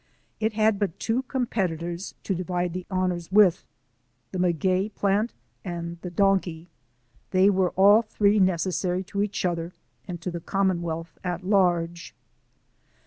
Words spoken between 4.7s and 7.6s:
plant and the donkey. They